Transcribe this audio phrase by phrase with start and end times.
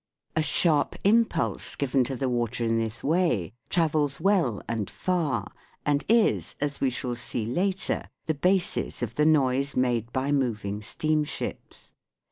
[0.35, 5.51] A sharp impulse given to the water in this way travels well and far
[5.85, 10.81] and is, as we shall see later, the basis of the noise made by moving
[10.81, 11.93] steamships.